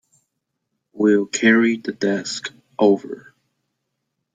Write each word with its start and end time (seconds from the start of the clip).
We'll 0.93 1.27
carry 1.27 1.77
the 1.77 1.91
desk 1.91 2.51
over. 2.79 3.35